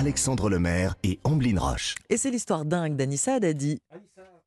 Alexandre 0.00 0.48
Lemaire 0.48 0.94
et 1.02 1.20
Amblin 1.24 1.60
Roche. 1.60 1.94
Et 2.08 2.16
c'est 2.16 2.30
l'histoire 2.30 2.64
dingue 2.64 2.96
d'Anissa 2.96 3.38
Dadi. 3.38 3.82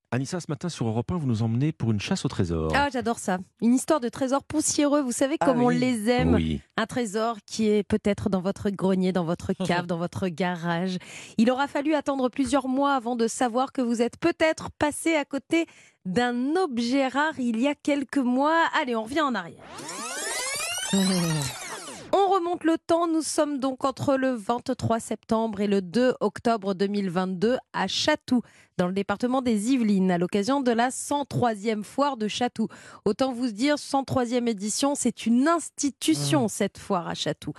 Anissa, 0.09 0.39
ce 0.39 0.47
matin 0.49 0.67
sur 0.67 0.87
Europe 0.87 1.11
1, 1.11 1.17
vous 1.17 1.27
nous 1.27 1.43
emmenez 1.43 1.71
pour 1.71 1.91
une 1.91 1.99
chasse 1.99 2.25
au 2.25 2.27
trésor. 2.27 2.71
Ah, 2.75 2.89
j'adore 2.91 3.19
ça. 3.19 3.37
Une 3.61 3.75
histoire 3.75 3.99
de 3.99 4.09
trésor 4.09 4.43
poussiéreux. 4.43 5.01
Vous 5.03 5.11
savez 5.11 5.37
Ah 5.39 5.45
comme 5.45 5.61
on 5.61 5.69
les 5.69 6.09
aime. 6.09 6.33
Oui. 6.33 6.59
Un 6.75 6.87
trésor 6.87 7.37
qui 7.45 7.69
est 7.69 7.83
peut-être 7.83 8.31
dans 8.31 8.41
votre 8.41 8.71
grenier, 8.71 9.11
dans 9.11 9.25
votre 9.25 9.53
cave, 9.67 9.85
dans 9.85 9.99
votre 9.99 10.27
garage. 10.27 10.97
Il 11.37 11.51
aura 11.51 11.67
fallu 11.67 11.93
attendre 11.93 12.29
plusieurs 12.29 12.67
mois 12.67 12.95
avant 12.95 13.15
de 13.15 13.27
savoir 13.27 13.71
que 13.71 13.83
vous 13.83 14.01
êtes 14.01 14.17
peut-être 14.17 14.71
passé 14.79 15.13
à 15.13 15.23
côté 15.23 15.67
d'un 16.03 16.55
objet 16.55 17.07
rare 17.07 17.37
il 17.37 17.61
y 17.61 17.67
a 17.67 17.75
quelques 17.75 18.17
mois. 18.17 18.63
Allez, 18.81 18.95
on 18.95 19.03
revient 19.03 19.21
en 19.21 19.35
arrière. 19.35 19.61
On 22.53 22.55
remonte 22.55 22.65
le 22.65 22.77
temps, 22.77 23.07
nous 23.07 23.23
sommes 23.23 23.57
donc 23.57 23.83
entre 23.83 24.15
le 24.15 24.35
23 24.35 24.99
septembre 24.99 25.61
et 25.61 25.65
le 25.65 25.81
2 25.81 26.13
octobre 26.19 26.75
2022 26.75 27.57
à 27.73 27.87
Chatou, 27.87 28.43
dans 28.77 28.85
le 28.85 28.93
département 28.93 29.41
des 29.41 29.71
Yvelines, 29.71 30.11
à 30.11 30.19
l'occasion 30.19 30.61
de 30.61 30.69
la 30.69 30.89
103e 30.89 31.81
foire 31.81 32.15
de 32.15 32.27
Chatou. 32.27 32.67
Autant 33.05 33.33
vous 33.33 33.49
dire, 33.49 33.77
103e 33.77 34.47
édition, 34.47 34.93
c'est 34.93 35.25
une 35.25 35.47
institution 35.47 36.47
cette 36.47 36.77
foire 36.77 37.07
à 37.07 37.15
Chatou. 37.15 37.53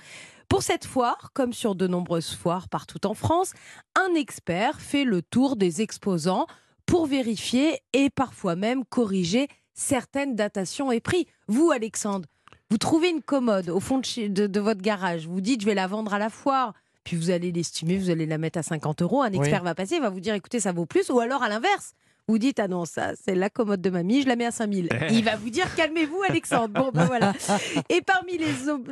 Pour 0.48 0.62
cette 0.62 0.84
foire, 0.84 1.32
comme 1.34 1.52
sur 1.52 1.74
de 1.74 1.88
nombreuses 1.88 2.32
foires 2.32 2.68
partout 2.68 3.04
en 3.04 3.14
France, 3.14 3.52
un 3.96 4.14
expert 4.14 4.80
fait 4.80 5.02
le 5.02 5.22
tour 5.22 5.56
des 5.56 5.82
exposants 5.82 6.46
pour 6.86 7.06
vérifier 7.06 7.80
et 7.94 8.10
parfois 8.10 8.54
même 8.54 8.84
corriger 8.84 9.48
certaines 9.72 10.36
datations 10.36 10.92
et 10.92 11.00
prix. 11.00 11.26
Vous, 11.48 11.72
Alexandre, 11.72 12.28
vous 12.70 12.78
trouvez 12.78 13.10
une 13.10 13.22
commode 13.22 13.68
au 13.70 13.80
fond 13.80 13.98
de, 13.98 14.04
chez- 14.04 14.28
de- 14.28 14.46
de 14.46 14.60
votre 14.60 14.80
garage, 14.82 15.26
vous 15.26 15.40
dites 15.40 15.60
je 15.60 15.66
vais 15.66 15.74
la 15.74 15.86
vendre 15.86 16.12
à 16.14 16.18
la 16.18 16.30
foire, 16.30 16.72
puis 17.04 17.16
vous 17.16 17.30
allez 17.30 17.52
l'estimer, 17.52 17.96
vous 17.98 18.10
allez 18.10 18.26
la 18.26 18.38
mettre 18.38 18.58
à 18.58 18.62
50 18.62 19.02
euros, 19.02 19.22
un 19.22 19.30
expert 19.32 19.62
va 19.62 19.74
passer, 19.74 19.96
il 19.96 20.00
va 20.00 20.08
vous 20.10 20.20
dire 20.20 20.34
écoutez 20.34 20.60
ça 20.60 20.72
vaut 20.72 20.86
plus, 20.86 21.10
ou 21.10 21.20
alors 21.20 21.42
à 21.42 21.48
l'inverse. 21.48 21.92
Vous 22.26 22.38
dites, 22.38 22.58
ah 22.58 22.68
non, 22.68 22.86
ça, 22.86 23.12
c'est 23.22 23.34
la 23.34 23.50
commode 23.50 23.82
de 23.82 23.90
mamie, 23.90 24.22
je 24.22 24.28
la 24.28 24.34
mets 24.36 24.46
à 24.46 24.50
5000. 24.50 24.88
Il 25.10 25.24
va 25.24 25.36
vous 25.36 25.50
dire, 25.50 25.66
calmez-vous, 25.74 26.22
Alexandre. 26.26 26.68
Bon, 26.72 26.90
ben 26.90 27.04
voilà. 27.04 27.34
Et 27.90 28.00
parmi 28.00 28.38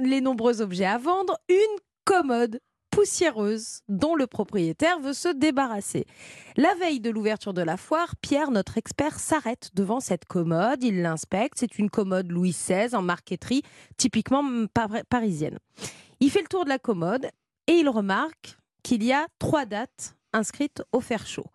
les 0.04 0.20
nombreux 0.20 0.60
objets 0.60 0.84
à 0.84 0.98
vendre, 0.98 1.38
une 1.48 1.56
commode 2.04 2.60
poussiéreuse 2.92 3.80
dont 3.88 4.14
le 4.14 4.26
propriétaire 4.28 5.00
veut 5.00 5.14
se 5.14 5.28
débarrasser. 5.28 6.06
La 6.56 6.74
veille 6.76 7.00
de 7.00 7.10
l'ouverture 7.10 7.54
de 7.54 7.62
la 7.62 7.76
foire, 7.76 8.14
Pierre, 8.20 8.50
notre 8.52 8.78
expert, 8.78 9.18
s'arrête 9.18 9.70
devant 9.74 9.98
cette 9.98 10.26
commode, 10.26 10.84
il 10.84 11.02
l'inspecte, 11.02 11.54
c'est 11.58 11.78
une 11.78 11.90
commode 11.90 12.30
Louis 12.30 12.50
XVI 12.52 12.94
en 12.94 13.02
marqueterie, 13.02 13.62
typiquement 13.96 14.44
par- 14.72 15.04
parisienne. 15.08 15.58
Il 16.20 16.30
fait 16.30 16.42
le 16.42 16.48
tour 16.48 16.64
de 16.64 16.68
la 16.68 16.78
commode 16.78 17.28
et 17.66 17.72
il 17.72 17.88
remarque 17.88 18.56
qu'il 18.84 19.02
y 19.02 19.12
a 19.12 19.26
trois 19.38 19.64
dates 19.64 20.14
inscrites 20.32 20.82
au 20.92 21.00
fer 21.00 21.26
chaud. 21.26 21.46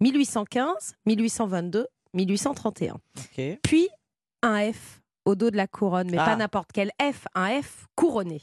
1815, 0.00 0.94
1822, 1.06 1.86
1831. 2.14 2.94
Ok. 3.18 3.58
Puis 3.62 3.88
un 4.42 4.72
F 4.72 5.00
au 5.26 5.34
dos 5.34 5.50
de 5.50 5.56
la 5.56 5.66
couronne, 5.66 6.08
mais 6.10 6.16
Ah. 6.18 6.24
pas 6.24 6.36
n'importe 6.36 6.70
quel 6.72 6.90
F, 7.00 7.26
un 7.34 7.60
F 7.60 7.86
couronné. 7.96 8.42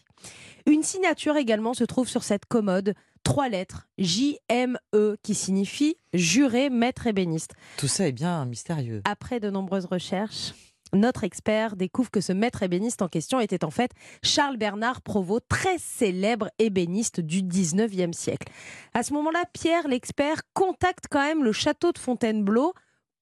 Une 0.67 0.83
signature 0.83 1.35
également 1.37 1.73
se 1.73 1.83
trouve 1.83 2.07
sur 2.07 2.23
cette 2.23 2.45
commode, 2.45 2.93
trois 3.23 3.49
lettres, 3.49 3.87
J-M-E, 3.97 5.15
qui 5.23 5.33
signifie 5.35 5.95
juré 6.13 6.69
maître 6.69 7.07
ébéniste. 7.07 7.53
Tout 7.77 7.87
ça 7.87 8.07
est 8.07 8.11
bien 8.11 8.45
mystérieux. 8.45 9.01
Après 9.05 9.39
de 9.39 9.49
nombreuses 9.49 9.85
recherches, 9.85 10.53
notre 10.93 11.23
expert 11.23 11.75
découvre 11.75 12.11
que 12.11 12.21
ce 12.21 12.33
maître 12.33 12.61
ébéniste 12.63 13.01
en 13.01 13.07
question 13.07 13.39
était 13.39 13.63
en 13.65 13.71
fait 13.71 13.91
Charles 14.21 14.57
Bernard 14.57 15.01
Provost, 15.01 15.43
très 15.49 15.77
célèbre 15.79 16.49
ébéniste 16.59 17.19
du 17.19 17.41
19e 17.41 18.13
siècle. 18.13 18.51
À 18.93 19.01
ce 19.03 19.13
moment-là, 19.13 19.43
Pierre, 19.53 19.87
l'expert, 19.87 20.41
contacte 20.53 21.05
quand 21.09 21.23
même 21.23 21.43
le 21.43 21.51
château 21.51 21.91
de 21.93 21.97
Fontainebleau 21.97 22.73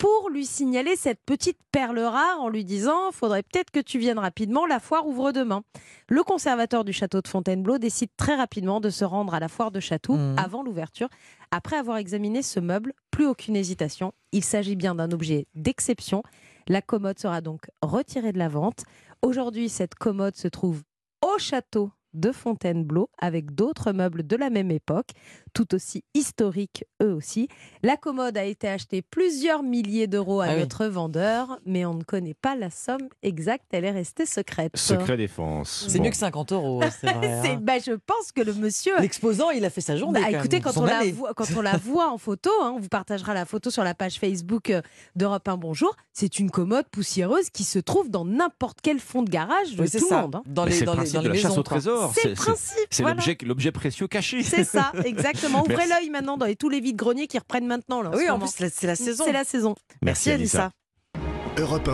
pour 0.02 0.32
lui 0.32 0.48
signaler 0.48 0.96
cette 0.96 1.20
petite 1.28 1.60
perle 1.72 2.00
rare 2.00 2.42
en 2.42 2.50
lui 2.50 2.66
disant 2.66 3.12
faudrait 3.12 3.44
peut-être 3.44 3.70
que 3.70 3.80
tu 3.80 4.00
viennes 4.00 4.18
rapidement, 4.18 4.66
la 4.66 4.80
foire 4.80 5.06
ouvre 5.06 5.32
demain. 5.32 5.62
Le 6.10 6.24
conservateur 6.24 6.84
du 6.84 6.92
château 6.92 7.22
de 7.22 7.28
Fontainebleau 7.28 7.78
décide 7.78 8.10
très 8.18 8.34
rapidement 8.34 8.80
de 8.82 8.90
se 8.90 9.06
rendre 9.06 9.36
à 9.36 9.40
la 9.40 9.48
foire 9.48 9.70
de 9.70 9.80
Château 9.80 10.16
Mhm. 10.16 10.40
avant 10.40 10.64
l'ouverture. 10.64 11.08
Après 11.52 11.76
avoir 11.78 11.98
examiné 11.98 12.42
ce 12.42 12.60
meuble, 12.60 12.94
plus 13.12 13.28
aucune 13.28 13.56
hésitation, 13.56 14.12
il 14.32 14.44
s'agit 14.44 14.76
bien 14.76 14.96
d'un 14.96 15.12
objet 15.12 15.46
d'exception. 15.54 16.24
La 16.68 16.82
commode 16.82 17.20
sera 17.20 17.42
donc 17.42 17.70
retirée 17.84 18.32
de 18.32 18.40
la 18.40 18.50
vente. 18.50 18.84
Aujourd'hui, 19.22 19.70
cette 19.70 19.94
commode 19.94 20.36
se 20.36 20.48
trouve 20.48 20.82
au 21.22 21.38
château 21.38 21.92
de 22.14 22.32
Fontainebleau 22.32 23.10
avec 23.20 23.54
d'autres 23.56 23.92
meubles 23.94 24.26
de 24.26 24.36
la 24.36 24.50
même 24.50 24.72
époque, 24.72 25.12
tout 25.54 25.74
aussi 25.76 26.04
historiques 26.14 26.86
eux 27.02 27.14
aussi. 27.14 27.48
La 27.84 27.98
commode 27.98 28.38
a 28.38 28.44
été 28.44 28.68
achetée 28.68 29.02
plusieurs 29.02 29.64
milliers 29.64 30.08
d'euros 30.08 30.42
à 30.42 30.46
Ah 30.46 30.54
oui. 30.54 30.60
notre 30.62 30.86
vendeur, 30.86 31.60
mais 31.66 31.86
on 31.86 31.94
ne 31.94 32.04
connaît 32.04 32.34
pas 32.34 32.56
la 32.56 32.70
somme 32.70 33.08
exacte, 33.24 33.66
elle 33.72 33.86
est 33.86 33.92
restée 33.92 34.26
secrète. 34.26 34.76
Secret 34.78 35.18
défense. 35.18 35.86
C'est 35.90 35.98
Bon. 35.98 36.06
mieux 36.06 36.10
que 36.12 36.18
50 36.18 36.52
euros, 36.52 36.82
c'est 37.00 37.12
vrai. 37.12 37.40
C'est- 37.44 37.50
hein. 37.52 37.60
bah, 37.62 37.80
je 37.80 37.92
pense 37.94 38.32
que 38.34 38.42
le 38.42 38.54
monsieur 38.54 38.94
L'exposant, 39.00 39.50
il 39.52 39.66
a 39.66 39.70
fait 39.70 39.82
sa 39.82 39.98
journée. 39.98 40.22
bah, 40.22 40.28
quand 40.32 40.38
écoutez, 40.40 40.62
quand 40.62 40.78
on, 40.78 40.86
la 40.86 41.04
voit, 41.12 41.34
quand 41.34 41.46
on 41.58 41.62
la 41.62 41.78
voit 41.84 42.10
en 42.12 42.18
photo, 42.18 42.50
hein, 42.64 42.74
on 42.76 42.80
vous 42.80 42.90
partagera 42.90 43.34
la 43.34 43.46
photo 43.46 43.70
sur 43.70 43.84
la 43.84 43.94
page 43.94 44.20
Facebook 44.20 44.70
euh, 44.70 44.82
d'Europe 45.16 45.48
1 45.48 45.58
Bonjour, 45.58 45.96
c'est 46.14 46.40
une 46.40 46.50
commode 46.52 46.88
poussiéreuse 46.90 47.50
qui 47.50 47.64
se 47.64 47.80
trouve 47.80 48.10
dans 48.10 48.26
n'importe 48.26 48.80
quel 48.82 49.00
fond 49.00 49.22
de 49.24 49.30
garage 49.30 49.76
de 49.76 49.82
Oui, 49.84 49.90
tout 49.90 50.00
ça. 50.08 50.16
le 50.18 50.22
monde. 50.24 50.36
hein. 50.36 50.44
Dans 50.46 50.66
les, 50.66 50.80
dans 50.82 50.94
le 50.94 50.98
les, 51.02 51.04
principe 51.04 51.16
dans 51.16 51.22
de 51.24 51.30
les 51.30 51.40
chasse 51.40 51.58
au 51.58 51.64
trésor. 51.64 52.14
C'est 52.16 52.30
le 52.30 52.36
principe. 52.36 52.78
C'est 52.90 53.04
voilà. 53.04 53.16
l'objet, 53.18 53.38
l'objet 53.44 53.72
précieux 53.72 54.08
caché. 54.08 54.44
C'est 54.44 54.64
ça, 54.64 54.92
exactement. 55.04 55.41
Ouvrez 55.48 55.76
Merci. 55.76 55.90
l'œil 55.90 56.10
maintenant 56.10 56.38
dans 56.38 56.46
les- 56.46 56.56
tous 56.56 56.70
les 56.70 56.80
vides 56.80 56.96
greniers 56.96 57.28
qui 57.28 57.38
reprennent 57.38 57.68
maintenant. 57.68 58.02
Là, 58.02 58.10
en 58.10 58.14
Oui, 58.14 58.24
ce 58.26 58.30
en 58.30 58.34
moment. 58.34 58.46
plus, 58.52 58.70
c'est 58.74 58.88
la- 58.88 58.96
saison. 58.96 59.24
C'est 59.26 59.32
la 59.32 59.44
saison. 59.44 59.76
Merci, 60.02 60.32
Anissa. 60.32 60.72
Anissa. 61.16 61.62
Europe 61.62 61.88